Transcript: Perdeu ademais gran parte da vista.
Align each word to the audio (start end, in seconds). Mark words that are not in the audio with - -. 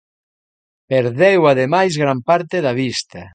Perdeu 0.91 1.41
ademais 1.51 1.93
gran 2.01 2.19
parte 2.29 2.57
da 2.65 2.73
vista. 2.83 3.21